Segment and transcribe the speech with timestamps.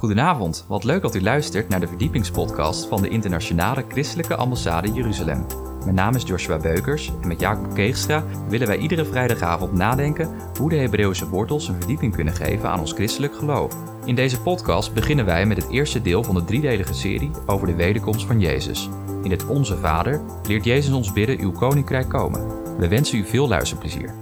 [0.00, 5.46] Goedenavond, wat leuk dat u luistert naar de verdiepingspodcast van de Internationale Christelijke Ambassade Jeruzalem.
[5.84, 10.70] Mijn naam is Joshua Beukers en met Jacob Keegstra willen wij iedere vrijdagavond nadenken hoe
[10.70, 13.76] de Hebreeuwse wortels een verdieping kunnen geven aan ons christelijk geloof.
[14.04, 17.74] In deze podcast beginnen wij met het eerste deel van de driedelige serie over de
[17.74, 18.88] wederkomst van Jezus.
[19.22, 22.46] In het Onze Vader leert Jezus ons bidden uw koninkrijk komen.
[22.78, 24.14] We wensen u veel luisterplezier.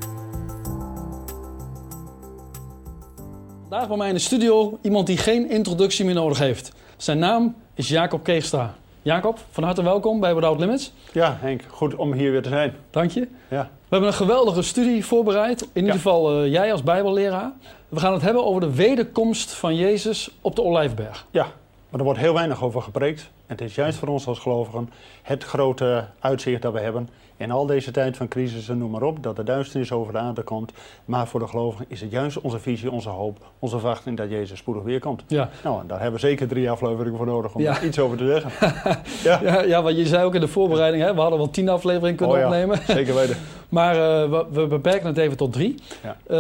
[3.68, 6.72] Vandaag bij mij in de studio iemand die geen introductie meer nodig heeft.
[6.96, 8.74] Zijn naam is Jacob Keegstra.
[9.02, 10.92] Jacob, van harte welkom bij Without Limits.
[11.12, 12.74] Ja, Henk, goed om hier weer te zijn.
[12.90, 13.28] Dank je.
[13.48, 13.62] Ja.
[13.62, 15.60] We hebben een geweldige studie voorbereid.
[15.60, 17.52] In ieder geval eh, jij als Bijbelleraar.
[17.88, 21.26] We gaan het hebben over de wederkomst van Jezus op de Olijfberg.
[21.30, 21.46] ja,
[21.88, 23.30] maar er wordt heel weinig over gepreekt.
[23.48, 24.90] En het is juist voor ons als gelovigen
[25.22, 27.08] het grote uitzicht dat we hebben.
[27.36, 30.18] In al deze tijd van crisis en noem maar op, dat de duisternis over de
[30.18, 30.72] aarde komt.
[31.04, 34.58] Maar voor de gelovigen is het juist onze visie, onze hoop, onze verwachting dat Jezus
[34.58, 35.22] spoedig weer komt.
[35.26, 35.50] Ja.
[35.64, 37.72] Nou, en daar hebben we zeker drie afleveringen voor nodig om Ja.
[37.72, 38.50] daar iets over te zeggen.
[39.30, 39.40] ja.
[39.42, 42.16] Ja, ja, want je zei ook in de voorbereiding, hè, we hadden wel tien afleveringen
[42.16, 42.78] kunnen Oh ja, opnemen.
[42.96, 43.36] Zeker weten.
[43.68, 45.74] Maar eh, we, we beperken het even tot drie.
[46.02, 46.16] Ja.
[46.26, 46.36] Eh,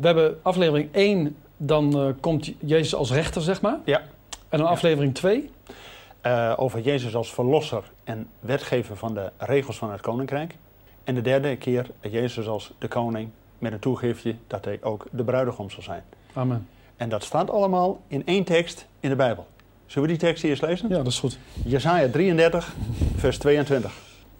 [0.00, 3.78] we hebben aflevering 1, dan eh, komt Jezus als rechter, zeg maar.
[3.84, 4.02] Ja.
[4.48, 5.50] En dan aflevering 2.
[6.20, 10.54] Eh, over Jezus als verlosser en wetgever van de regels van het koninkrijk.
[11.04, 15.24] En de derde keer Jezus als de koning met een toegiftje dat hij ook de
[15.24, 16.02] bruidegom zal zijn.
[16.32, 16.68] Amen.
[16.96, 19.46] En dat staat allemaal in één tekst in de Bijbel.
[19.86, 20.88] Zullen we die tekst eerst lezen?
[20.88, 21.38] Ja, dat is goed.
[21.64, 22.74] Jesaja 33,
[23.16, 23.92] vers 22.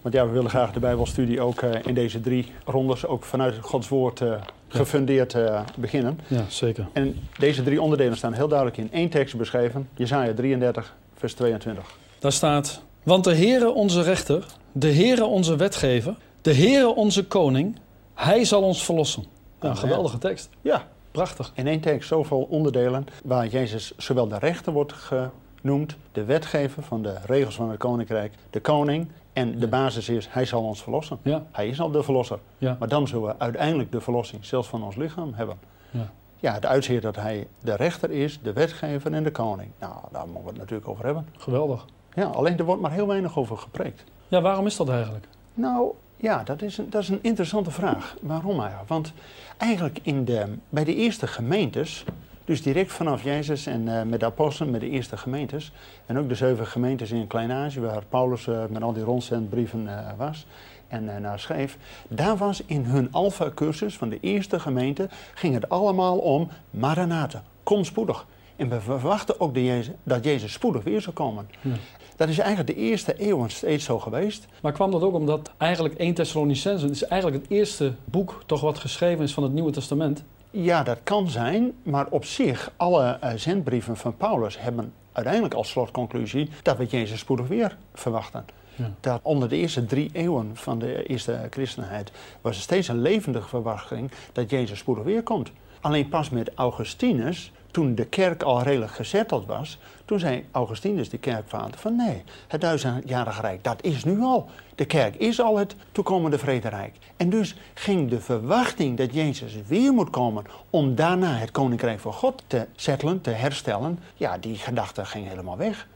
[0.03, 3.59] Want ja, we willen graag de Bijbelstudie ook eh, in deze drie rondes, ook vanuit
[3.61, 4.33] Gods woord eh,
[4.69, 5.37] gefundeerd
[5.77, 6.21] beginnen.
[6.27, 6.89] Ja, zeker.
[6.93, 9.89] En deze drie onderdelen staan heel duidelijk in één tekst beschreven.
[9.95, 11.97] Jesaja 33, vers 22.
[12.19, 17.77] Daar staat: Want de Heere onze rechter, de Heere onze wetgever, de Heere onze koning,
[18.15, 19.25] hij zal ons verlossen.
[19.59, 20.49] Een geweldige tekst.
[20.63, 21.53] Ja, Prachtig.
[21.55, 27.03] In één tekst zoveel onderdelen waar Jezus zowel de rechter wordt genoemd, de wetgever van
[27.03, 31.19] de regels van het koninkrijk, de koning en de basis is hij zal ons verlossen.
[31.23, 32.39] Ja, Hij is al de verlosser.
[32.59, 35.59] ja, Maar dan zullen we uiteindelijk de verlossing zelfs van ons lichaam hebben.
[35.91, 36.11] ja.
[36.41, 39.71] Ja, het uitzicht dat hij de rechter is, de wetgever en de koning.
[39.79, 41.29] Nou, daar mogen we het natuurlijk over hebben.
[41.37, 41.85] Geweldig.
[42.15, 44.05] Ja, alleen er wordt maar heel weinig over gepreekt.
[44.29, 45.27] Ja, waarom is dat eigenlijk?
[45.55, 48.17] Nou, ja, dat is een, dat is een interessante vraag.
[48.21, 48.89] Waarom eigenlijk?
[48.89, 49.13] Want
[49.57, 52.05] eigenlijk in de, bij de eerste gemeentes,
[52.45, 55.73] dus direct vanaf Jezus en eh, met de apostelen, met de eerste gemeentes,
[56.07, 60.13] en ook de zeven gemeentes in Klein-Azië, waar Paulus eh, met al die rondzendbrieven eh,
[60.17, 60.47] was
[60.89, 61.79] en eh, naar schreef,
[62.09, 67.85] daar was in hun alfa-cursus van de eerste gemeente, ging het allemaal om Maranatha, kom
[67.85, 68.27] spoedig.
[68.57, 71.49] En we verwachten ook dat Jezus, dat Jezus spoedig weer zou komen.
[71.61, 71.75] Ja.
[72.17, 74.47] Dat is eigenlijk de eerste eeuwen steeds zo geweest.
[74.63, 78.79] Maar kwam dat ook omdat eigenlijk 1 Thessalonicense, is eigenlijk het eerste boek toch wat
[78.79, 80.25] geschreven is van het Nieuwe Testament?
[80.51, 85.69] Ja, dat kan zijn, maar op zich, alle eh, zendbrieven van Paulus hebben uiteindelijk als
[85.69, 88.45] slotconclusie dat we Jezus spoedig weer verwachten.
[88.79, 88.91] Ja.
[89.01, 93.49] Dat onder de eerste drie eeuwen van de eerste christenheid was er steeds een levendige
[93.49, 95.51] verwachting dat Jezus spoedig weer komt.
[95.81, 101.19] Alleen pas met Augustinus, toen de kerk al redelijk gezetteld was, toen zei Augustinus, de
[101.19, 104.49] kerkvader, van nee, het duizendjarige rijk, dat is nu al.
[104.75, 106.97] De kerk is al het toekomende vrederijk.
[107.17, 112.13] En dus ging de verwachting dat Jezus weer moet komen om daarna het koninkrijk van
[112.13, 115.87] God te settelen, te herstellen, ja, die gedachte ging helemaal weg.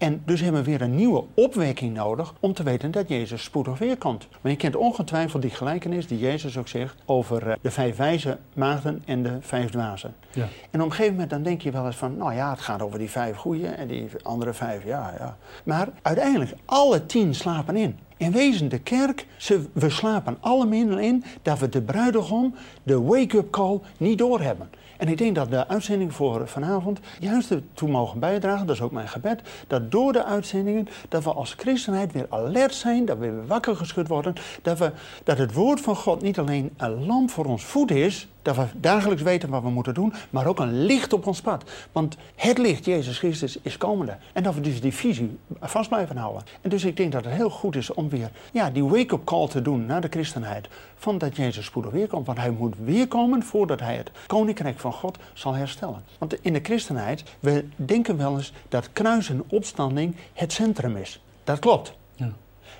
[0.00, 3.78] En dus hebben we weer een nieuwe opwekking nodig om te weten dat Jezus spoedig
[3.78, 4.28] weer komt.
[4.40, 8.38] Maar je kent ongetwijfeld die gelijkenis die Jezus ook zegt over eh, de vijf wijze
[8.54, 10.14] maagden en de vijf dwazen.
[10.32, 10.48] Ja.
[10.70, 12.82] En op een gegeven moment dan denk je wel eens van, nou ja, het gaat
[12.82, 15.36] over die vijf goeie en die andere vijf, ja, ja.
[15.64, 17.98] Maar uiteindelijk, alle tien slapen in.
[18.16, 23.50] In wezen, de kerk, ze, we slapen allemaal in dat we de bruidegom, de wake-up
[23.50, 24.70] call, niet doorhebben.
[25.00, 28.90] En ik denk dat de uitzending voor vanavond juist ertoe mogen bijdragen, dat is ook
[28.90, 33.30] mijn gebed, dat door de uitzendingen, dat we als christenheid weer alert zijn, dat we
[33.30, 34.92] weer wakker geschud worden, dat, we,
[35.24, 38.64] dat het woord van God niet alleen een lamp voor ons voet is, dat we
[38.76, 41.64] dagelijks weten wat we moeten doen, maar ook een licht op ons pad.
[41.92, 44.16] Want het licht, Jezus Christus, is komende.
[44.32, 46.42] En dat we dus die visie vast blijven houden.
[46.60, 49.48] En dus ik denk dat het heel goed is om weer ja, die wake-up call
[49.48, 50.68] te doen naar de christenheid.
[51.00, 52.26] Van dat Jezus spoedig weer komt.
[52.26, 56.04] Want hij moet weer komen voordat hij het koninkrijk van God zal herstellen.
[56.18, 61.22] Want in de christenheid, we denken wel eens dat kruis en opstanding het centrum is.
[61.44, 61.92] Dat klopt.
[62.14, 62.32] Ja.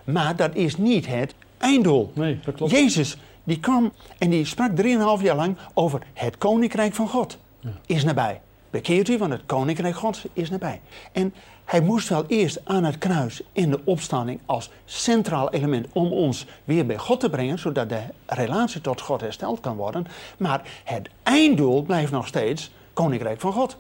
[0.05, 2.13] Maar dat is niet het einddoel.
[2.15, 2.73] Nee, dat klopt.
[2.73, 7.39] Jezus die kwam en die sprak 3,5 jaar lang over het koninkrijk van God.
[7.87, 8.41] Is nabij.
[8.71, 10.81] Bekeert u, want het koninkrijk Gods is nabij.
[11.13, 11.35] En
[11.71, 16.47] hij moest wel eerst aan het kruis in de opstanding als centraal element om ons
[16.65, 20.07] weer bij God te brengen, zodat de relatie tot God hersteld kan worden.
[20.39, 23.77] Maar het einddoel blijft nog steeds koninkrijk van God.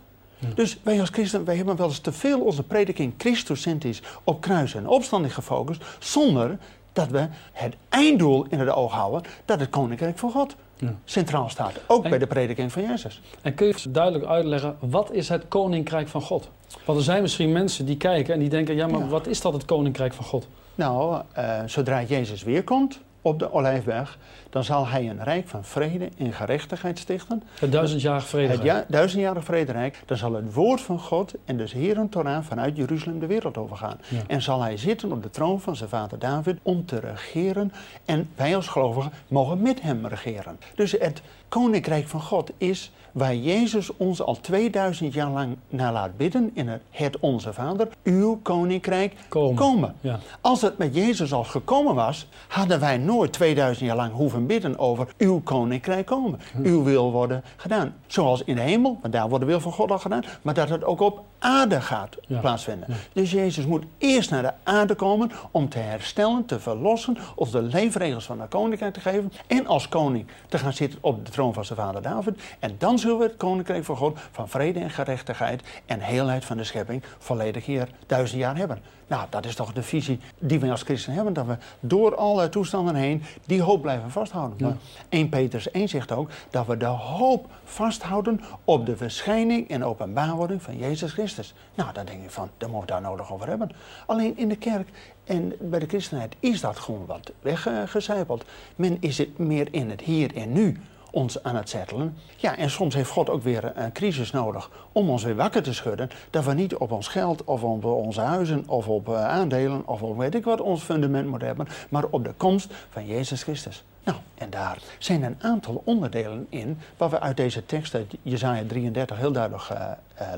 [0.54, 4.74] Dus wij als christen, wij hebben wel eens te veel onze prediking Christocentrisch op kruis
[4.74, 6.58] en opstanding gefocust, zonder
[6.92, 10.94] dat we het einddoel in het oog houden, dat het koninkrijk van God Ja.
[11.04, 11.72] centraal staat.
[11.86, 13.20] Ook En- bij de prediking van Jezus.
[13.42, 16.48] En kun je duidelijk uitleggen, wat is het koninkrijk van God?
[16.84, 19.06] Want er zijn misschien mensen die kijken en die denken, ja, maar Ja.
[19.06, 20.46] wat is dat het koninkrijk van God?
[20.74, 24.18] Nou, eh, zodra Jezus weer komt op de Olijfberg,
[24.50, 27.42] dan zal hij een rijk van vrede en gerechtigheid stichten.
[27.58, 28.52] Het duizendjarige vrede.
[28.52, 32.76] Het ja, duizendjarig vrederijk, dan zal het woord van God en dus Heeren Torah vanuit
[32.76, 34.00] Jeruzalem de wereld overgaan.
[34.08, 34.18] Ja.
[34.26, 37.72] En zal hij zitten op de troon van zijn vader David om te regeren.
[38.04, 40.58] En wij als gelovigen mogen met hem regeren.
[40.74, 46.16] Dus het koninkrijk van God is waar Jezus ons al 2000 jaar lang naar laat
[46.16, 47.88] bidden in het, het Onze Vader.
[48.04, 49.54] Uw koninkrijk Komen.
[49.56, 49.94] komen.
[50.00, 50.18] Ja.
[50.40, 54.78] Als het met Jezus al gekomen was, hadden wij nooit 2000 jaar lang hoeven bidden
[54.78, 56.40] over uw koninkrijk komen.
[56.62, 57.94] Uw wil worden gedaan.
[58.06, 60.68] Zoals in de hemel, want daar wordt de wil van God al gedaan, maar dat
[60.68, 62.38] het ook op aarde gaat Ja.
[62.40, 62.86] plaatsvinden.
[62.88, 62.94] Ja.
[63.12, 67.62] Dus Jezus moet eerst naar de aarde komen om te herstellen, te verlossen, ons de
[67.62, 71.39] leefregels van het koninkrijk te geven en als koning te gaan zitten op de troon
[71.48, 72.42] van zijn vader David.
[72.58, 76.56] En dan zullen we het koninkrijk van God van vrede en gerechtigheid en heelheid van
[76.56, 78.82] de schepping volledig hier duizend jaar hebben.
[79.10, 82.48] Nou, dat is toch de visie die wij als christen hebben, dat we door alle
[82.48, 84.58] toestanden heen die hoop blijven vasthouden.
[84.58, 84.66] Ja.
[84.66, 84.76] Maar
[85.08, 90.62] 1 Petrus 1 zegt ook dat we de hoop vasthouden op de verschijning en openbaarwording
[90.62, 91.54] van Jezus Christus.
[91.74, 93.70] Nou, dan denk ik van, daar moeten we daar nodig over hebben.
[94.06, 94.88] Alleen in de kerk
[95.24, 98.44] en bij de christenheid is dat gewoon wat weggecijpeld.
[98.76, 102.16] Men is het meer in het hier en nu ons aan het settelen.
[102.36, 105.74] Ja, en soms heeft God ook weer een crisis nodig om ons weer wakker te
[105.74, 106.10] schudden.
[106.30, 110.02] Dat we niet op ons geld of op onze huizen of op eh, aandelen of
[110.02, 113.84] op weet ik wat ons fundament moeten hebben, maar op de komst van Jezus Christus.
[114.04, 118.64] Nou, en daar zijn een aantal onderdelen in, waar we uit deze tekst uit Jezaja
[118.66, 119.88] 33 heel duidelijk uh,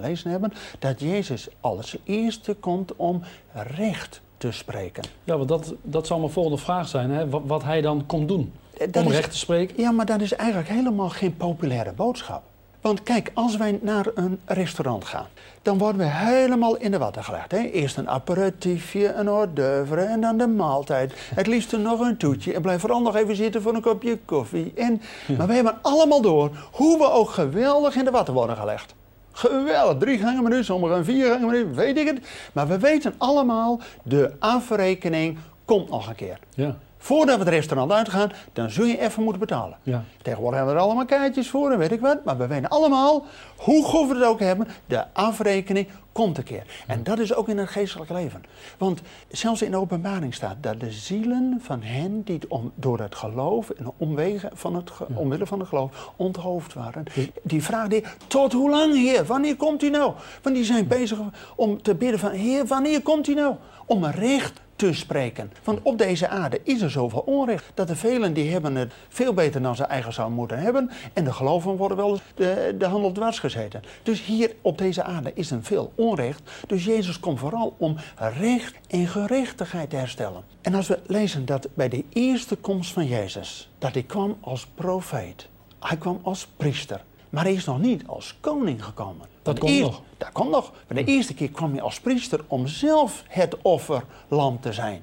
[0.01, 3.23] lezen hebben, dat Jezus als eerste komt om
[3.53, 5.05] recht te spreken.
[5.25, 7.29] Ja, want dat, dat zou mijn volgende vraag zijn, hè?
[7.29, 8.53] Wat, wat hij dan komt doen.
[8.91, 9.81] Dat om recht te spreken.
[9.81, 12.43] Ja, maar dat is eigenlijk helemaal geen populaire boodschap.
[12.83, 15.27] Want kijk, als wij naar een restaurant gaan,
[15.63, 17.51] dan worden we helemaal in de watten gelegd.
[17.51, 17.59] Hè?
[17.59, 21.13] Eerst een aperitiefje, een hors d'oeuvre en dan de maaltijd.
[21.35, 24.73] Het liefst nog een toetje en blijf vooral nog even zitten voor een kopje koffie.
[24.77, 25.03] En,
[25.39, 28.95] Maar we hebben allemaal door hoe we ook geweldig in de watten worden gelegd.
[29.33, 32.19] Geweldig, drie gangen menu, sommigen vier gangen menu, weet ik het.
[32.53, 36.39] Maar we weten allemaal, de afrekening komt nog een keer.
[36.55, 39.79] Ja, Voordat we het restaurant uitgaan, dan zul je even moeten betalen.
[39.83, 40.05] ja.
[40.23, 42.25] Tegenwoordig hebben we er allemaal kaartjes voor en weet ik wat.
[42.25, 43.25] Maar we weten allemaal,
[43.57, 46.63] hoe goed we het ook hebben, de afrekening komt een keer.
[46.87, 48.43] En dat is ook in het geestelijk leven.
[48.79, 53.15] Want zelfs in de openbaring staat dat de zielen van hen die om, door het
[53.15, 57.05] geloof en de omwegen van het, ge- omwille van het geloof onthoofd waren.
[57.43, 59.25] Die vragen, tot hoe lang heer?
[59.25, 60.13] Wanneer komt u nou?
[60.43, 61.19] Want die zijn bezig
[61.57, 63.55] om te bidden van, heer, wanneer komt u nou?
[63.87, 65.53] Om recht te spreken.
[65.65, 69.35] Want op deze aarde is er zoveel onrecht dat er velen die hebben het veel
[69.35, 70.91] beter dan ze eigen zouden moeten hebben.
[71.13, 73.83] En de geloven worden wel eens de, de handel dwars gezeten.
[74.03, 76.51] Dus hier op deze aarde is er veel onrecht.
[76.67, 80.43] Dus Jezus komt vooral om recht en gerechtigheid te herstellen.
[80.61, 84.67] En als we lezen dat bij de eerste komst van Jezus, dat hij kwam als
[84.75, 85.49] profeet.
[85.81, 87.05] Hij kwam als priester.
[87.33, 89.27] Maar hij is nog niet als koning gekomen.
[89.43, 90.03] Dat komt eerst- nog.
[90.19, 90.73] dat komt nog.
[90.89, 95.03] Maar de eerste keer kwam hij als priester om zelf het offerlam te zijn.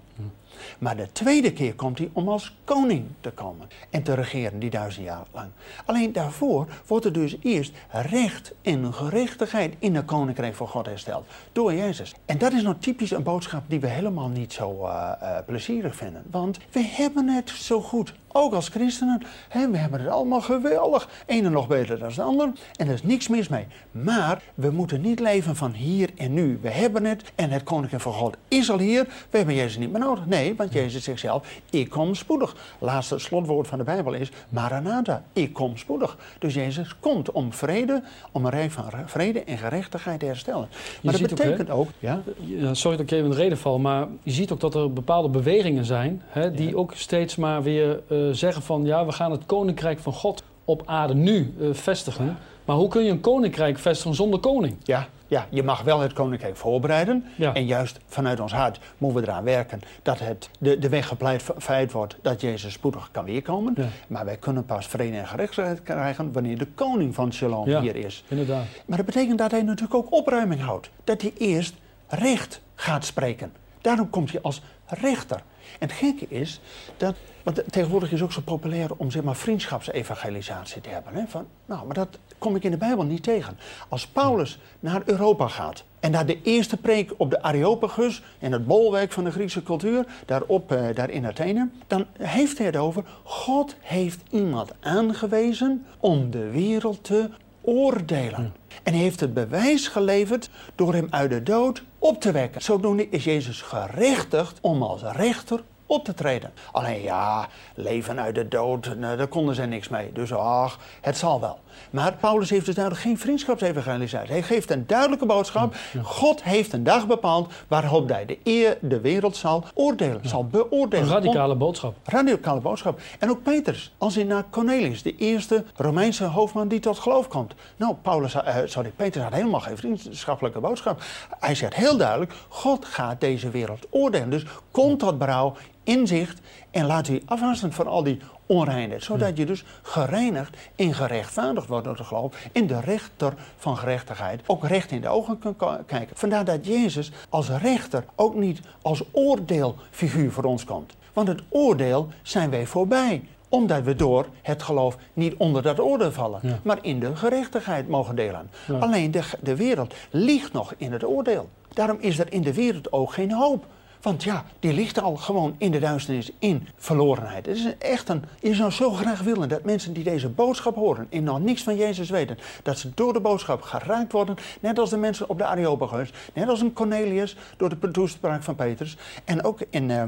[0.80, 4.70] Maar de tweede keer komt hij om als koning te komen en te regeren die
[4.70, 5.50] duizend jaar lang.
[5.86, 11.26] Alleen daarvoor wordt er dus eerst recht en gerechtigheid in het koninkrijk van God hersteld
[11.52, 12.14] door Jezus.
[12.26, 15.96] En dat is nou typisch een boodschap die we helemaal niet zo eh, eh, plezierig
[15.96, 16.24] vinden.
[16.32, 18.14] Want we hebben het zo goed.
[18.32, 21.10] Ook als christenen, hè, we hebben het allemaal geweldig.
[21.26, 22.52] Ene nog beter dan de ander.
[22.76, 23.66] En er is niks mis mee.
[23.92, 26.60] Maar we moeten niet leven van hier en nu.
[26.62, 29.04] We hebben het en het koninkrijk van God is al hier.
[29.30, 30.26] We hebben Jezus niet meer nodig.
[30.26, 32.56] Nee, want Jezus zegt zelf, ik kom spoedig.
[32.80, 36.18] Laatste slotwoord van de Bijbel is, Maranatha, ik kom spoedig.
[36.40, 40.68] Dus Jezus komt om vrede, om een rijk van re- vrede en gerechtigheid te herstellen.
[41.02, 44.08] Maar dat betekent ook, ja, Ja, sorry dat ik even in de reden val, maar
[44.24, 46.76] je ziet ook dat er bepaalde bewegingen zijn hè, die Ja.
[46.76, 50.82] ook steeds maar weer eh, zeggen van ja, we gaan het koninkrijk van God op
[50.86, 52.38] aarde nu eh, vestigen.
[52.66, 54.76] Maar hoe kun je een koninkrijk vestigen zonder koning?
[54.84, 57.26] Ja, ja, je mag wel het koninkrijk voorbereiden.
[57.36, 57.54] Ja.
[57.54, 61.92] En juist vanuit ons hart moeten we eraan werken dat het, de, de weg gepleit
[61.92, 63.74] wordt dat Jezus spoedig kan weerkomen.
[63.78, 63.86] Ja.
[64.08, 67.82] Maar wij kunnen pas vrede en gerechtigheid krijgen wanneer de koning van Shalom Ja.
[67.82, 68.24] hier is.
[68.28, 68.66] Inderdaad.
[68.86, 70.90] Maar dat betekent dat hij natuurlijk ook opruiming houdt.
[71.04, 71.74] Dat hij eerst
[72.08, 73.52] recht gaat spreken.
[73.82, 75.42] Daarom komt hij als rechter.
[75.80, 76.60] En het gekke is
[76.98, 81.14] dat, want tegenwoordig is het ook zo populair om zeg maar vriendschapsevangelisatie te hebben.
[81.14, 81.24] Hè?
[81.28, 83.58] Van, nou, maar dat kom ik in de Bijbel niet tegen.
[83.90, 88.68] Als Paulus naar Europa gaat en naar de eerste preek op de Areopagus, in het
[88.68, 93.04] bolwerk van de Griekse cultuur, daarop, eh, daar in Athene, dan heeft hij het over,
[93.24, 97.30] God heeft iemand aangewezen om de wereld te
[97.62, 98.54] oordelen.
[98.84, 102.62] En hij heeft het bewijs geleverd door hem uit de dood op te wekken.
[102.62, 106.54] Zodoende is Jezus gerechtigd om als rechter op te treden.
[106.72, 110.12] Alleen ja, leven uit de dood, daar konden ze niks mee.
[110.12, 111.60] Dus ach, het zal wel.
[111.90, 114.32] Maar Paulus heeft dus duidelijk geen vriendschapsevangelisatie.
[114.32, 115.76] Hij geeft een duidelijke boodschap.
[116.02, 121.06] God heeft een dag bepaald waarop hij de, eer, de wereld zal oordelen, zal beoordelen.
[121.06, 121.96] Een radicale boodschap.
[122.04, 123.02] Radicale boodschap.
[123.20, 127.54] En ook Petrus, als hij naar Cornelius, de eerste Romeinse hoofdman die tot geloof komt.
[127.76, 131.02] Nou, Paulus, uh, sorry, Petrus had helemaal geen vriendschappelijke boodschap.
[131.40, 134.30] Hij zegt heel duidelijk, God gaat deze wereld oordelen.
[134.30, 136.40] Dus kom tot berouw, inzicht
[136.72, 139.04] en laat u afhasten van al die onreinheid.
[139.04, 142.36] Zodat je dus gereinigd en gerechtvaardigd wordt door de geloof.
[142.52, 146.18] En de rechter van gerechtigheid ook recht in de ogen kan kijken.
[146.18, 150.94] Vandaar dat Jezus als rechter ook niet als oordeelfiguur voor ons komt.
[151.14, 156.12] Want het oordeel zijn wij voorbij omdat we door het geloof niet onder dat oordeel
[156.12, 158.50] vallen, maar in de gerechtigheid mogen delen.
[158.80, 161.50] Alleen de, de wereld ligt nog in het oordeel.
[161.74, 163.66] Daarom is er in de wereld ook geen hoop.
[164.02, 167.46] Want ja, die ligt al gewoon in de duisternis, in verlorenheid.
[167.46, 168.24] Het is echt een.
[168.42, 171.76] Je zou zo graag willen dat mensen die deze boodschap horen en nog niks van
[171.76, 175.46] Jezus weten, dat ze door de boodschap geraakt worden, net als de mensen op de
[175.46, 178.98] Areopagus, net als een Cornelius door de toespraak van Petrus.
[179.26, 180.04] En ook in uh,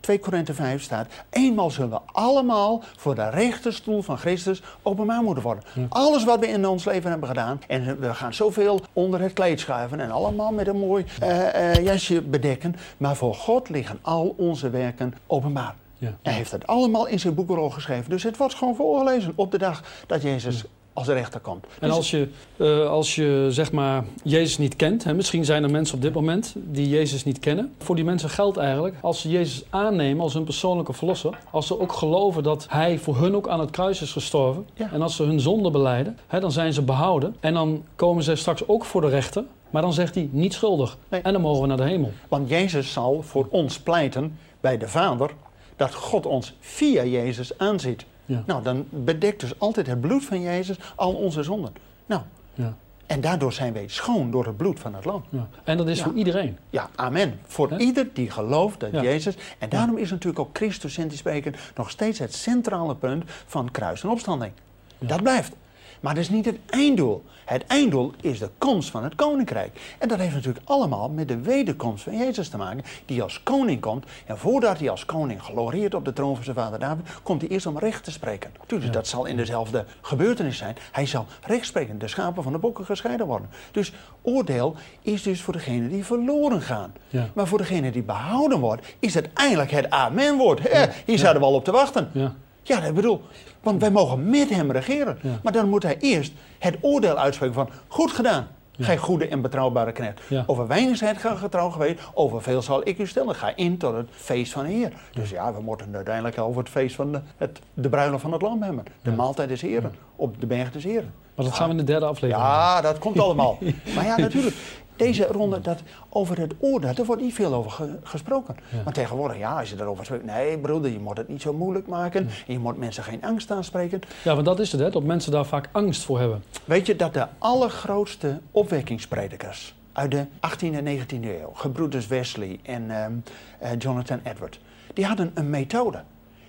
[0.00, 5.42] 2 Korinthe 5 staat: eenmaal zullen we allemaal voor de rechterstoel van Christus openbaar moeten
[5.42, 5.64] worden.
[5.88, 9.60] Alles wat we in ons leven hebben gedaan, en we gaan zoveel onder het kleed
[9.60, 14.34] schuiven en allemaal met een mooi uh, uh, jasje bedekken, maar voor God liggen al
[14.36, 15.74] onze werken openbaar.
[15.98, 16.16] Ja.
[16.22, 18.10] Hij heeft het allemaal in zijn boekenrol geschreven.
[18.10, 20.64] Dus het wordt gewoon voorgelezen op de dag dat Jezus
[20.96, 21.64] als rechter komt.
[21.80, 25.62] En Dus- als je, eh, als je zeg maar Jezus niet kent, hè, misschien zijn
[25.62, 27.72] er mensen op dit moment die Jezus niet kennen.
[27.78, 31.80] Voor die mensen geldt eigenlijk, als ze Jezus aannemen als hun persoonlijke verlosser, als ze
[31.80, 34.92] ook geloven dat Hij voor hun ook aan het kruis is gestorven, Ja.
[34.92, 37.36] en als ze hun zonde beleiden, hè, dan zijn ze behouden.
[37.40, 40.98] En dan komen ze straks ook voor de rechter, maar dan zegt hij niet schuldig.
[41.08, 41.20] Nee.
[41.20, 42.12] En dan mogen we naar de hemel.
[42.28, 45.30] Want Jezus zal voor ons pleiten bij de Vader
[45.76, 48.04] dat God ons via Jezus aanziet.
[48.26, 48.42] Ja.
[48.46, 51.72] Nou, dan bedekt dus altijd het bloed van Jezus al onze zonden.
[52.06, 52.22] Nou,
[52.54, 52.74] Ja.
[53.06, 55.24] en daardoor zijn wij schoon door het bloed van het lam.
[55.28, 55.48] Ja.
[55.64, 56.58] En dat is voor iedereen.
[56.70, 57.38] Ja, amen.
[57.46, 58.90] Voor ieder die gelooft dat.
[58.92, 59.36] Jezus.
[59.58, 63.70] En daarom is natuurlijk ook Christus in te spreken nog steeds het centrale punt van
[63.70, 64.52] kruis en opstanding.
[64.98, 65.52] Dat blijft.
[66.00, 67.24] Maar dat is niet het einddoel.
[67.44, 69.96] Het einddoel is de komst van het koninkrijk.
[69.98, 73.80] En dat heeft natuurlijk allemaal met de wederkomst van Jezus te maken, die als koning
[73.80, 74.04] komt.
[74.26, 77.50] En voordat hij als koning glorieert op de troon van zijn vader David, komt hij
[77.50, 78.50] eerst om recht te spreken.
[78.66, 80.76] Tuurlijk, dat zal in dezelfde gebeurtenis zijn.
[80.92, 83.48] Hij zal recht spreken, de schapen van de bokken gescheiden worden.
[83.70, 86.92] Dus oordeel is dus voor degene die verloren gaan.
[87.08, 87.28] Ja.
[87.34, 90.60] Maar voor degene die behouden wordt, is het eindelijk het amenwoord.
[91.06, 92.10] Hier zouden we al op te wachten.
[92.12, 92.34] Ja.
[92.66, 93.22] Ja, dat bedoel,
[93.62, 95.18] want wij mogen met hem regeren.
[95.22, 95.38] Ja.
[95.42, 98.48] Maar dan moet hij eerst het oordeel uitspreken van, goed gedaan.
[98.78, 100.20] Gij goede en betrouwbare knecht.
[100.28, 100.44] Ja.
[100.46, 103.34] Over weinig zijt gij getrouw geweest, over veel zal ik u stellen.
[103.34, 104.92] Ga in tot het feest van de Heer.
[105.12, 108.42] Dus ja, we moeten uiteindelijk over het feest van de, het, de bruiloft van het
[108.42, 108.84] lam hebben.
[109.02, 111.12] De maaltijd des Heren, op de berg des Heren.
[111.34, 113.58] Maar dat gaan we in de derde aflevering Ja, dat komt allemaal.
[113.94, 114.56] maar ja, natuurlijk.
[114.96, 118.56] Deze ronde, dat, over het oordeel, daar wordt niet veel over ge- gesproken.
[118.72, 118.82] Ja.
[118.84, 120.24] Maar tegenwoordig, ja, als je daarover spreekt.
[120.24, 122.28] Nee, broeder, je moet het niet zo moeilijk maken.
[122.46, 124.00] En je moet mensen geen angst aanspreken.
[124.24, 126.42] Ja, want dat is het, hè, dat mensen daar vaak angst voor hebben.
[126.64, 132.90] Weet je dat de allergrootste opwekkingspredikers uit de 18e en 19e eeuw, gebroeders Wesley en
[132.90, 133.12] ehm,
[133.58, 134.60] eh, Jonathan Edward,
[134.94, 136.02] die hadden een methode.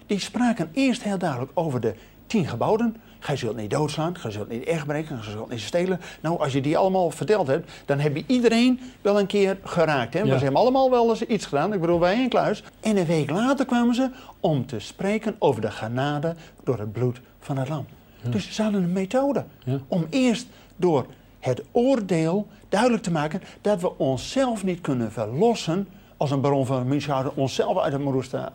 [0.06, 1.94] Die spraken eerst heel duidelijk over de
[2.28, 2.96] tien geboden.
[3.28, 6.00] Gij zult niet doodslaan, gij zult niet echt breken, gij zult niet stelen.
[6.22, 10.14] Nou, als je die allemaal verteld hebt, dan heb je iedereen wel een keer geraakt.
[10.14, 10.20] Hè?
[10.20, 10.26] Ja.
[10.26, 11.74] Want ze hebben allemaal wel eens iets gedaan.
[11.74, 12.64] Ik bedoel, wij in Kluis.
[12.80, 17.22] En een week later kwamen ze om te spreken over de genade door het bloed
[17.40, 17.86] van het lam.
[18.30, 19.80] Dus ze hadden een methode Ja.
[19.88, 21.06] om eerst door
[21.40, 26.88] het oordeel duidelijk te maken dat we onszelf niet kunnen verlossen als een baron van
[26.88, 28.02] Münchhausen onszelf uit het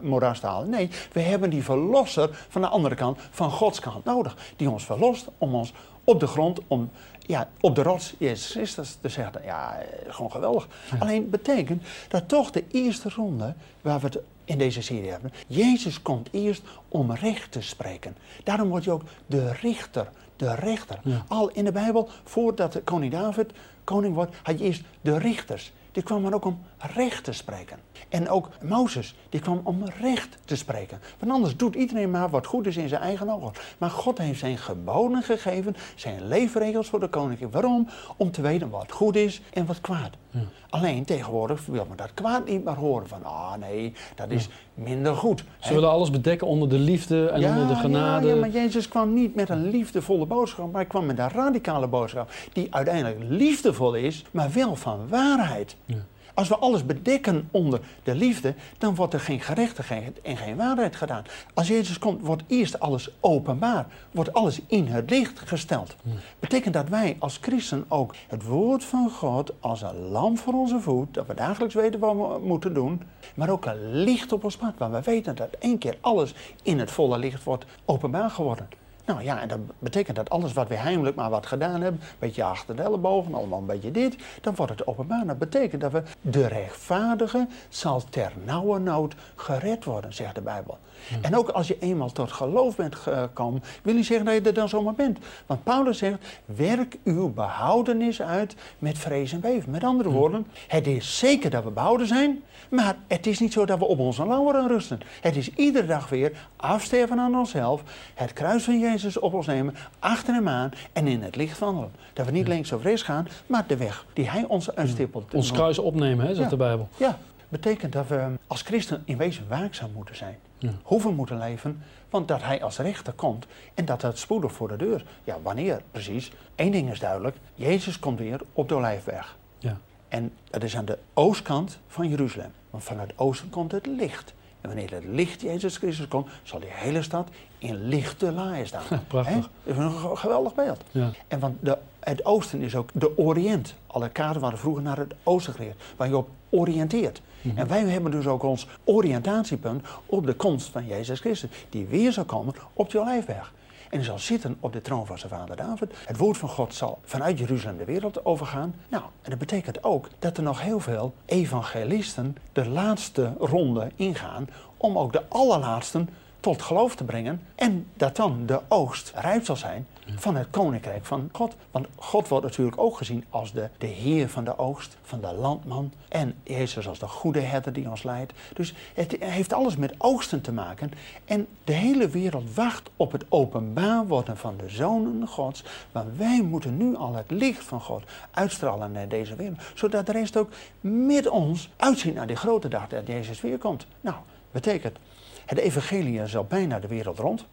[0.00, 0.71] moeras te- halen.
[0.71, 4.37] Nee, we hebben die verlosser van de andere kant, van Gods kant nodig.
[4.57, 5.73] Die ons verlost om ons
[6.04, 6.90] op de grond, om,
[7.26, 9.40] ja, op de rots, Jezus Christus, te zeggen.
[9.45, 10.69] Ja, eh, gewoon geweldig.
[10.99, 16.02] Alleen betekent dat toch de eerste ronde, waar we het in deze serie hebben, Jezus
[16.02, 18.16] komt eerst om recht te spreken.
[18.45, 21.00] Daarom wordt hij ook de richter, de rechter.
[21.04, 21.25] Ja.
[21.28, 23.52] Al in de Bijbel, voordat koning David
[23.85, 25.73] koning wordt, had je eerst de richters.
[25.92, 26.62] die kwam ook om
[26.95, 27.79] recht te spreken.
[28.09, 31.01] En ook Mozes, die kwam om recht te spreken.
[31.19, 33.53] Want anders doet iedereen maar wat goed is in zijn eigen ogen.
[33.79, 37.51] Maar God heeft zijn geboden gegeven, zijn leefregels voor de koning.
[37.51, 37.89] Waarom?
[38.17, 40.11] Om te weten wat goed is en wat kwaad.
[40.31, 40.41] Ja.
[40.71, 43.09] Alleen tegenwoordig wil men dat kwaad niet meer horen.
[43.09, 45.45] Van, ah nee, dat is minder goed.
[45.59, 48.27] Ze willen alles bedekken onder de liefde en onder de genade.
[48.27, 51.31] Ja, ja, maar Jezus kwam niet met een liefdevolle boodschap, maar hij kwam met een
[51.31, 52.31] radicale boodschap.
[52.53, 55.77] Die uiteindelijk liefdevol is, maar wel van waarheid.
[55.85, 55.97] Ja.
[56.35, 60.97] Als we alles bedekken onder de liefde, dan wordt er geen gerechtigheid en geen waarheid
[60.97, 61.25] gedaan.
[61.55, 65.97] Als Jezus komt, wordt eerst alles openbaar, wordt alles in het licht gesteld.
[66.39, 70.81] Betekent dat wij als christen ook het woord van God als een lamp voor onze
[70.81, 73.03] voet, dat we dagelijks weten wat we moeten doen,
[73.35, 76.79] maar ook een licht op ons pad, waar we weten dat één keer alles in
[76.79, 78.82] het volle licht wordt openbaar geworden.
[79.04, 82.16] Nou ja, en dat betekent dat alles wat we heimelijk maar wat gedaan hebben, een
[82.18, 85.26] beetje achter de ellebogen, allemaal een beetje dit, dan wordt het openbaar.
[85.26, 90.78] Dat betekent dat we de rechtvaardige zal ter nauwe nood gered worden, zegt de Bijbel.
[91.21, 94.54] En ook als je eenmaal tot geloof bent gekomen, wil niet zeggen dat je er
[94.54, 95.18] dan zomaar bent.
[95.47, 99.71] Want Paulus zegt, werk uw behoudenis uit met vrees en beven.
[99.71, 103.64] Met andere woorden, het is zeker dat we behouden zijn, maar het is niet zo
[103.64, 105.00] dat we op onze lauweren rusten.
[105.21, 107.82] Het is iedere dag weer afsterven aan onszelf,
[108.14, 111.90] het kruis van Jezus op ons nemen, achter hem aan en in het licht wandelen.
[112.12, 115.34] Dat we niet links of rechts gaan, maar de weg die hij ons uitstippelt.
[115.34, 116.88] Ons kruis opnemen, hè, zegt de Bijbel.
[116.96, 117.18] Ja,
[117.49, 120.38] betekent dat we als christen in wezen waakzaam moeten zijn.
[120.82, 124.68] Hoe we moeten leven, want dat hij als rechter komt en dat het spoedig voor
[124.68, 125.04] de deur.
[125.25, 126.32] Ja, wanneer precies?
[126.56, 129.37] Eén ding is duidelijk, Jezus komt weer op de Olijfberg.
[129.58, 129.78] Ja.
[130.08, 132.52] En dat is aan de oostkant van Jeruzalem.
[132.70, 134.34] Want vanuit oosten komt het licht.
[134.62, 137.28] En wanneer het licht Jezus Christus komt, zal die hele stad
[137.59, 138.83] in lichte laaien staan.
[139.09, 139.50] prachtig.
[139.64, 140.81] Dat is een geweldig beeld.
[140.90, 141.11] Ja.
[141.28, 143.75] En want de, het oosten is ook de Oriënt.
[143.87, 147.21] Alle kaarten waren vroeger naar het oosten gericht, waar je op oriënteert.
[147.42, 147.59] Mhm.
[147.59, 152.12] En wij hebben dus ook ons oriëntatiepunt op de komst van Jezus Christus, die weer
[152.12, 153.52] zal komen op de Olijfberg.
[153.92, 155.92] En zal zitten op de troon van zijn vader David.
[156.06, 158.75] Het woord van God zal vanuit Jeruzalem de wereld overgaan.
[158.88, 164.48] Nou, en dat betekent ook dat er nog heel veel evangelisten de laatste ronde ingaan
[164.76, 166.09] om ook de allerlaatsten
[166.42, 167.42] tot geloof te brengen.
[167.55, 171.57] En dat dan de oogst rijp zal zijn van het koninkrijk van God.
[171.70, 175.33] Want God wordt natuurlijk ook gezien als de, de heer van de oogst, van de
[175.33, 175.92] landman.
[176.09, 178.33] En Jezus als de goede herder die ons leidt.
[178.55, 180.90] Dus het heeft alles met oogsten te maken.
[181.24, 185.64] En de hele wereld wacht op het openbaar worden van de zonen Gods.
[185.92, 189.61] Maar wij moeten nu al het licht van God uitstralen naar deze wereld.
[189.74, 190.50] Zodat de rest ook
[190.81, 193.87] met ons uitzien naar die grote dag dat Jezus weer komt.
[194.00, 194.16] Nou,
[194.50, 194.98] betekent,
[195.46, 197.46] het evangelie zal bijna de wereld rond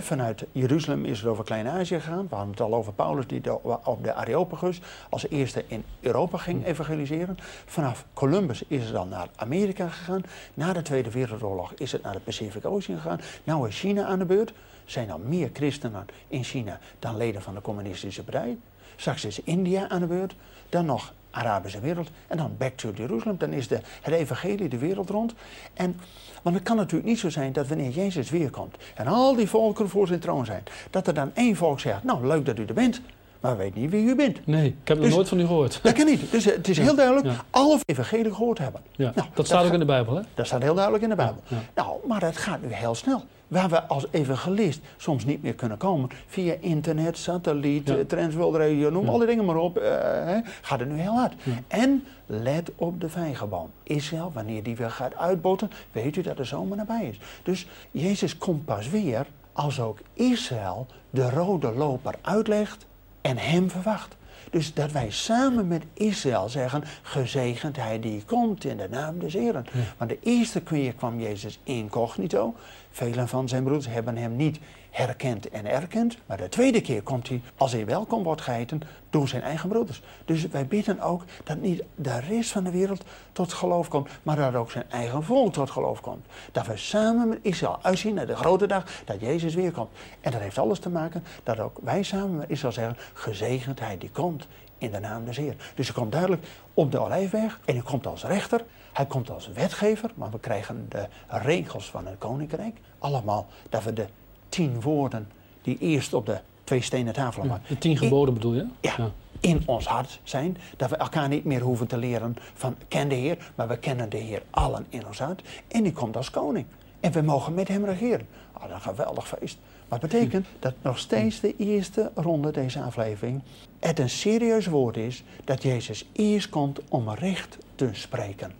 [0.00, 2.28] vanuit Jeruzalem is het over Klein-Azië gegaan.
[2.28, 3.52] We hadden het al over Paulus die
[3.84, 7.36] op de Areopagus als eerste in Europa ging evangeliseren.
[7.66, 10.22] Vanaf Columbus is het dan naar Amerika gegaan.
[10.54, 13.20] Na de Tweede Wereldoorlog is het naar de Pacific Ocean gegaan.
[13.44, 14.50] Nu is China aan de beurt.
[14.50, 18.58] Er zijn al meer christenen in China dan leden van de communistische partij.
[18.96, 20.34] Straks is India aan de beurt.
[20.68, 22.10] Dan nog Arabische wereld.
[22.26, 23.38] En dan back to Jerusalem.
[23.38, 25.34] Dan is de, het evangelie de wereld rond.
[25.74, 26.00] En,
[26.42, 29.48] want het kan natuurlijk niet zo zijn dat wanneer Jezus weer komt en al die
[29.48, 32.64] volkeren voor zijn troon zijn, dat er dan één volk zegt, nou leuk dat u
[32.64, 33.00] er bent,
[33.40, 34.46] maar weet niet wie u bent.
[34.46, 35.80] Nee, ik heb er dus nooit van u gehoord.
[35.82, 36.30] Dat kan niet.
[36.30, 37.44] Dus het is heel duidelijk, ja.
[37.50, 38.80] alle evangelie gehoord hebben.
[38.96, 39.12] Ja.
[39.14, 40.22] Nou, dat, staat ook in de Bijbel, hè?
[40.34, 41.42] Dat staat heel duidelijk in de Bijbel.
[41.74, 45.78] Nou, maar het gaat nu heel snel waar we als evangelist soms niet meer kunnen
[45.78, 46.10] komen.
[46.26, 48.04] Via internet, satelliet, ja.
[48.06, 49.78] Transworld Radio, noem alle dingen maar op.
[49.78, 51.34] Uh, hè, gaat het nu heel hard.
[51.68, 53.70] En let op de vijgenboom.
[53.82, 57.18] Israël, wanneer die weer gaat uitbotten, weet u dat de zomer nabij is.
[57.42, 62.86] Dus Jezus komt pas weer als ook Israël de rode loper uitlegt
[63.20, 64.16] en hem verwacht.
[64.52, 69.32] Dus dat wij samen met Israël zeggen, gezegend hij die komt in de naam des
[69.32, 69.66] Heren.
[69.98, 72.54] Want de eerste keer kwam Jezus incognito.
[72.90, 74.58] Velen van zijn broeders hebben hem niet
[74.92, 76.18] herkend en erkend.
[76.26, 80.02] Maar de tweede keer komt hij, als hij welkom wordt geheten, door zijn eigen broeders.
[80.24, 84.36] Dus wij bidden ook dat niet de rest van de wereld tot geloof komt, maar
[84.36, 86.26] dat ook zijn eigen volk tot geloof komt.
[86.52, 89.90] Dat we samen met Israël uitzien naar de grote dag dat Jezus weer komt.
[90.20, 93.98] En dat heeft alles te maken dat ook wij samen met Israël zeggen, gezegend hij
[93.98, 94.46] die komt
[94.78, 95.56] in de naam des Heer.
[95.74, 98.64] Dus hij komt duidelijk op de Olijfberg en hij komt als rechter.
[98.92, 102.78] Hij komt als wetgever, maar we krijgen de regels van het koninkrijk.
[102.98, 104.06] Allemaal dat we de
[104.52, 105.28] tien woorden
[105.62, 107.64] die eerst op de twee stenen tafelen waren.
[107.68, 108.66] de tien geboden bedoel je?
[108.80, 109.10] Ja, ja,
[109.40, 110.56] in ons hart zijn.
[110.76, 114.08] Dat we elkaar niet meer hoeven te leren van ken de Heer, maar we kennen
[114.10, 115.42] de Heer allen in ons hart.
[115.68, 116.66] En die komt als koning.
[117.00, 118.26] En we mogen met hem regeren.
[118.52, 119.58] Oh, dat is een geweldig feest.
[119.88, 123.42] Wat betekent dat nog steeds de eerste ronde deze aflevering
[123.80, 128.52] het een serieus woord is dat Jezus eerst komt om recht te spreken.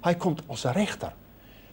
[0.00, 1.12] Hij komt als rechter.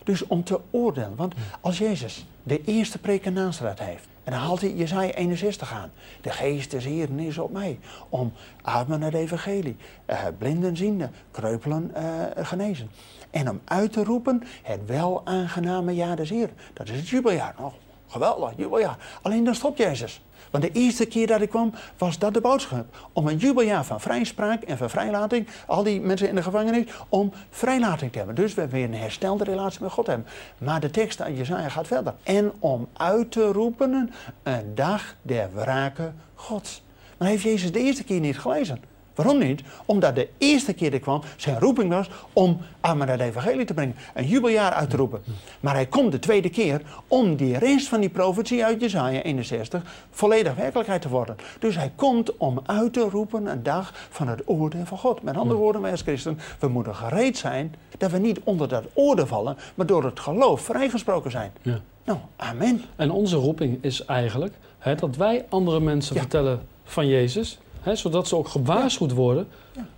[0.04, 1.16] Dus om te oordelen.
[1.16, 4.08] Want als Jezus de eerste preek in Nazareth heeft.
[4.24, 5.92] En dan haalt hij Jezaja 61 aan.
[6.22, 7.80] De geest des Heeren is op mij.
[8.10, 9.76] Om ademen naar het evangelie.
[10.10, 11.10] Uh, blinden ziende.
[11.32, 12.90] Kreupelen uh, genezen.
[13.30, 16.56] En om uit te roepen het wel aangename jaar des Heeren.
[16.74, 17.56] Dat is het jubeljaar.
[17.60, 17.74] Oh,
[18.08, 18.98] geweldig, jubeljaar.
[19.22, 20.22] Alleen dan stopt Jezus.
[20.52, 23.10] Want de eerste keer dat ik kwam, was dat de boodschap.
[23.14, 27.32] Om een jubeljaar van vrijspraak en van vrijlating, al die mensen in de gevangenis, om
[27.50, 28.36] vrijlating te hebben.
[28.36, 30.28] Dus we weer een herstelde relatie met God hebben.
[30.58, 32.14] Maar de tekst aan Jezaja gaat verder.
[32.24, 34.12] En om uit te roepen
[34.44, 36.84] een dag der wraken Gods.
[37.18, 38.95] Maar heeft Jezus de eerste keer niet gelezen.
[39.15, 39.62] Waarom niet?
[39.86, 43.95] Omdat de eerste keer dat kwam zijn roeping was om aan het evangelie te brengen.
[44.13, 45.23] Een jubeljaar uit te roepen.
[45.60, 49.84] Maar hij komt de tweede keer om die rest van die profetie uit Jezaja 61
[50.12, 51.36] volledig werkelijkheid te worden.
[51.60, 55.23] Dus hij komt om uit te roepen een dag van het oordeel van God.
[55.23, 58.84] Met andere woorden, wij als christen, we moeten gereed zijn dat we niet onder dat
[58.93, 61.51] oordeel vallen, maar door het geloof vrijgesproken zijn.
[61.62, 61.80] Ja.
[62.04, 62.82] Nou, amen.
[62.95, 67.60] En onze roeping is eigenlijk hè, dat wij andere mensen vertellen van Jezus
[67.93, 69.48] zodat ze ook gewaarschuwd worden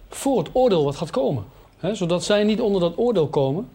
[0.09, 1.43] voor het oordeel wat gaat komen.
[1.91, 3.69] zodat zij niet onder dat oordeel komen.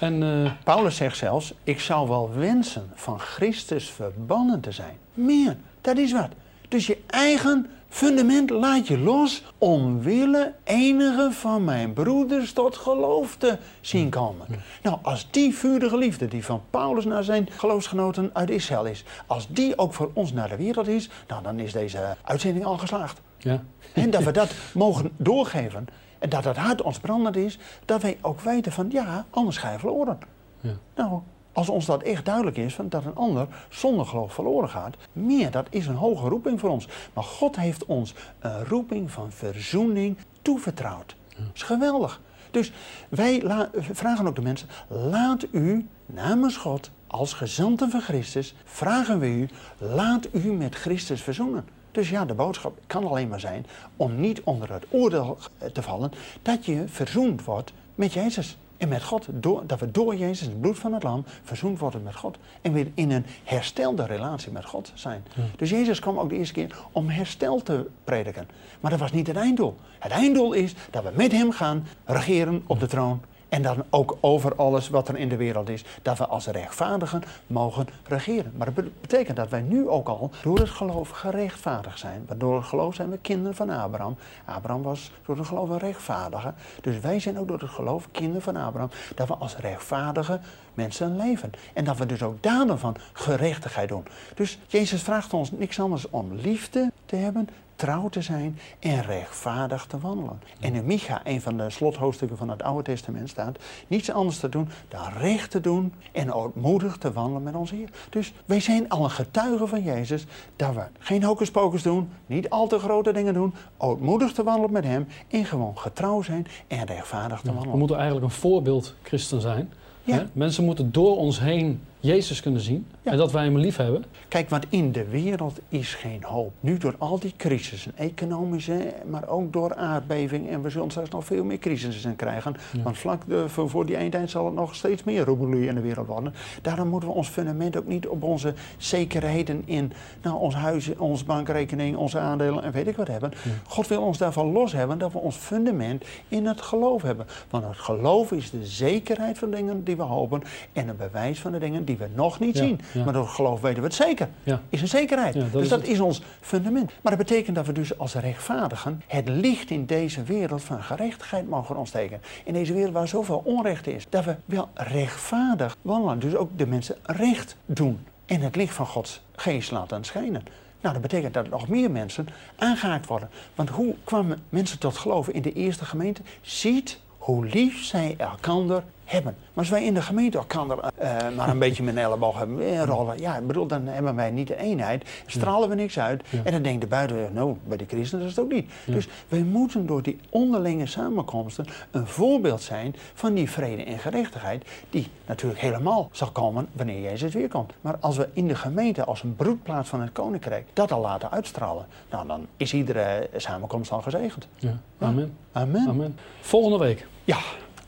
[0.00, 0.50] En, uh...
[0.64, 4.98] Paulus zegt zelfs, ik zou wel wensen van Christus verbannen te zijn.
[5.14, 6.28] Meer, dat is wat.
[6.68, 13.58] Dus je eigen fundament laat je los omwille enige van mijn broeders tot geloof te
[13.80, 14.46] zien komen.
[14.82, 19.48] Nou, als die vurige liefde die van Paulus naar zijn geloofsgenoten uit Israël is, als
[19.48, 23.20] die ook voor ons naar de wereld is, nou, dan is deze uitzending al geslaagd.
[23.38, 23.62] Ja.
[23.92, 25.86] En dat we dat mogen doorgeven.
[26.18, 27.58] En dat het hart ons brandend is.
[27.84, 30.18] Dat wij ook weten van ja, anders ga je verloren.
[30.60, 30.72] Ja.
[30.94, 31.20] Nou,
[31.58, 35.50] als ons dat echt duidelijk is, van dat een ander zonder geloof verloren gaat, meer,
[35.50, 36.88] dat is een hoge roeping voor ons.
[37.12, 41.16] Maar God heeft ons een roeping van verzoening toevertrouwd.
[41.28, 42.20] Dat is geweldig.
[42.50, 42.72] Dus
[43.08, 43.42] wij
[43.72, 49.48] vragen ook de mensen, laat u namens God als gezanten van Christus, vragen we u,
[49.78, 51.64] laat u met Christus verzoenen.
[51.90, 53.66] Dus ja, de boodschap kan alleen maar zijn
[53.96, 55.38] om niet onder het oordeel
[55.72, 56.10] te vallen
[56.42, 58.56] dat je verzoend wordt met Jezus.
[58.78, 62.02] En met God, door, dat we door Jezus, het bloed van het lam, verzoend worden
[62.02, 62.38] met God.
[62.60, 65.24] En weer in een herstelde relatie met God zijn.
[65.56, 68.48] Dus Jezus kwam ook de eerste keer om herstel te prediken.
[68.80, 69.76] Maar dat was niet het einddoel.
[69.98, 74.16] Het einddoel is dat we met hem gaan regeren op de troon en dan ook
[74.20, 78.52] over alles wat er in de wereld is, dat we als rechtvaardigen mogen regeren.
[78.56, 82.24] Maar dat betekent dat wij nu ook al door het geloof gerechtvaardigd zijn.
[82.26, 84.16] Want door het geloof zijn we kinderen van Abraham.
[84.44, 86.52] Abraham was door het geloof een rechtvaardige.
[86.80, 88.90] Dus wij zijn ook door het geloof kinderen van Abraham.
[89.14, 90.40] Dat we als rechtvaardige
[90.74, 91.52] mensen leven.
[91.74, 94.06] En dat we dus ook daden van gerechtigheid doen.
[94.34, 97.48] Dus Jezus vraagt ons niks anders om liefde te hebben,
[97.78, 100.40] trouw te zijn en rechtvaardig te wandelen.
[100.60, 104.48] En in Micha, een van de slothoofdstukken van het Oude Testament, staat niets anders te
[104.48, 107.88] doen dan recht te doen en ootmoedig te wandelen met ons Heer.
[108.10, 112.66] Dus wij zijn al een getuige van Jezus dat we geen hocus doen, niet al
[112.66, 117.40] te grote dingen doen, ootmoedig te wandelen met Hem en gewoon getrouw zijn en rechtvaardig
[117.40, 117.72] te wandelen.
[117.72, 119.72] we moeten eigenlijk een voorbeeld christen zijn.
[120.02, 120.26] Ja.
[120.32, 124.04] Mensen moeten door ons heen Jezus kunnen zien en dat wij hem lief hebben.
[124.28, 126.52] Kijk, want in de wereld is geen hoop.
[126.60, 130.48] Nu door al die crisissen, economische, maar ook door aardbeving.
[130.48, 132.56] En we zullen straks nog veel meer crisissen krijgen.
[132.82, 136.06] Want vlak voor, voor die eindtijd zal het nog steeds meer roebelie in de wereld
[136.06, 136.34] worden.
[136.62, 141.24] Daarom moeten we ons fundament ook niet op onze zekerheden in nou, ons huis, onze
[141.24, 143.32] bankrekening, onze aandelen en weet ik wat hebben.
[143.66, 147.26] God wil ons daarvan los hebben dat we ons fundament in het geloof hebben.
[147.50, 151.52] Want het geloof is de zekerheid van dingen die we hopen en een bewijs van
[151.52, 152.80] de dingen die we nog niet zien.
[153.04, 154.28] Maar door geloof weten we het zeker.
[154.68, 155.52] Is een zekerheid.
[155.52, 156.92] dus dat is ons fundament.
[157.02, 161.48] Maar dat betekent dat we dus als rechtvaardigen het licht in deze wereld van gerechtigheid
[161.48, 162.20] mogen ontsteken.
[162.44, 164.06] In deze wereld waar zoveel onrecht is.
[164.08, 166.18] Dat we wel rechtvaardig wandelen.
[166.18, 167.98] Dus ook de mensen recht doen.
[168.26, 170.42] En het licht van Gods geest laten schijnen.
[170.80, 173.30] Nou, dat betekent dat nog meer mensen aangehaakt worden.
[173.54, 176.22] Want hoe kwamen mensen tot geloven in de eerste gemeente?
[176.40, 179.34] Ziet hoe lief zij elkander hebben.
[179.38, 182.60] Maar als wij in de gemeente elkaar uh, maar een beetje met een elleboog hebben
[182.60, 186.22] eh, rollen, ja, ik bedoel, dan hebben wij niet de eenheid, stralen we niks uit.
[186.44, 188.70] En dan denkt de buiten, nou, bij de christenen is het ook niet.
[188.86, 194.64] Dus wij moeten door die onderlinge samenkomsten een voorbeeld zijn van die vrede en gerechtigheid,
[194.90, 197.72] die natuurlijk helemaal zal komen wanneer Jezus weer komt.
[197.80, 201.30] Maar als we in de gemeente als een broedplaats van het koninkrijk dat al laten
[201.30, 204.48] uitstralen, nou, dan is iedere samenkomst al gezegend.
[204.56, 204.80] Ja.
[204.98, 205.36] Amen.
[205.52, 205.88] Amen.
[205.88, 206.18] Amen.
[206.40, 207.06] Volgende week.
[207.24, 207.38] Ja.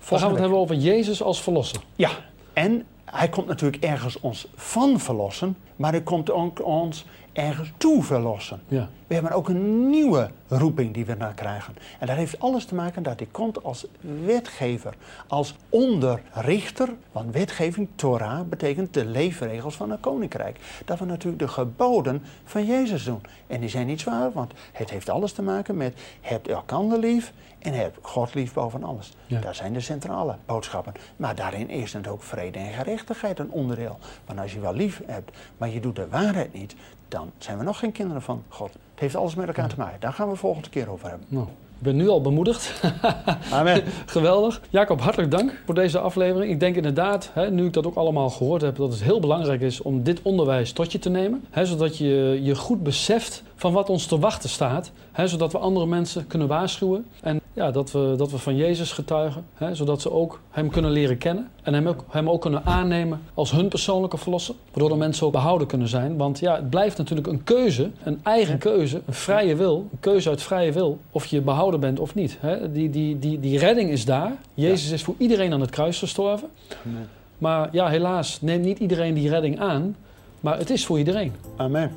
[0.09, 1.81] Dan gaan we het hebben over Jezus als verlosser.
[1.97, 2.11] Ja,
[2.53, 8.03] en hij komt natuurlijk ergens ons van verlossen, maar hij komt ook ons ergens toe
[8.03, 8.61] verlossen.
[8.69, 8.89] Ja.
[9.07, 11.77] We hebben ook een nieuwe roeping die we dan krijgen.
[11.99, 13.87] En dat heeft alles te maken dat hij komt als
[14.25, 14.95] wetgever,
[15.27, 16.89] als onderrichter.
[17.13, 20.59] Want wetgeving, Torah, betekent de leefregels van een koninkrijk.
[20.85, 23.21] Dat we natuurlijk de geboden van Jezus doen.
[23.47, 27.33] En die zijn niet zwaar, want het heeft alles te maken met hebt elkander lief
[27.59, 29.13] en heb God lief boven alles.
[29.27, 29.41] Ja.
[29.41, 30.93] Dat zijn de centrale boodschappen.
[31.17, 33.99] Maar daarin is natuurlijk ook vrede en gerechtigheid een onderdeel.
[34.27, 36.75] Want als je wel lief hebt, maar je doet de waarheid niet,
[37.11, 38.73] dan zijn we nog geen kinderen van God.
[38.73, 40.01] Het heeft alles met elkaar te maken.
[40.01, 41.27] Daar gaan we volgende keer over hebben.
[41.31, 42.83] Nou, ik ben nu al bemoedigd.
[43.53, 43.83] Amen.
[44.07, 44.61] Geweldig.
[44.71, 46.53] Jacob, hartelijk dank voor deze aflevering.
[46.53, 49.61] Ik denk inderdaad, hè, nu ik dat ook allemaal gehoord heb, dat het heel belangrijk
[49.61, 51.45] is om dit onderwijs tot je te nemen.
[51.51, 54.91] Hè, zodat je je goed beseft van wat ons te wachten staat.
[55.13, 57.07] Hè, zodat we andere mensen kunnen waarschuwen.
[57.21, 59.45] En ja, dat, we, dat we van Jezus getuigen.
[59.55, 61.51] Hè, zodat ze ook Hem kunnen leren kennen.
[61.63, 64.55] En hem ook, hem ook kunnen aannemen als hun persoonlijke verlosser.
[64.71, 66.17] Waardoor de mensen ook behouden kunnen zijn.
[66.17, 67.91] Want ja, het blijft natuurlijk een keuze.
[68.03, 69.03] Een eigen keuze.
[69.07, 69.89] Een vrije wil.
[69.93, 70.99] Een keuze uit vrije wil.
[71.11, 72.37] Of je behouden bent of niet.
[72.41, 72.73] Hè.
[72.73, 74.33] Die, die, die, die redding is daar.
[74.55, 76.49] Jezus is voor iedereen aan het kruis gestorven.
[76.87, 77.09] Amen.
[77.39, 79.97] Maar ja, helaas neemt niet iedereen die redding aan.
[80.41, 81.33] Maar het is voor iedereen.
[81.57, 81.91] Amen.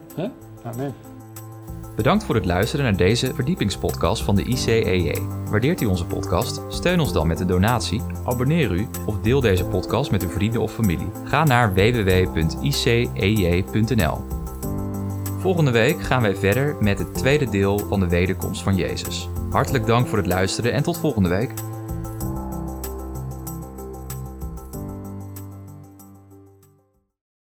[0.63, 1.12] Amen.
[1.95, 5.21] Bedankt voor het luisteren naar deze verdiepingspodcast van de ICEJ.
[5.49, 6.61] Waardeert u onze podcast?
[6.69, 10.61] Steun ons dan met een donatie, abonneer u of deel deze podcast met uw vrienden
[10.61, 11.11] of familie.
[11.23, 12.71] Ga naar www.icej.nl.
[15.39, 19.29] Volgende week gaan wij verder met het tweede deel van de wederkomst van Jezus.
[19.49, 21.53] Hartelijk dank voor het luisteren en tot volgende week.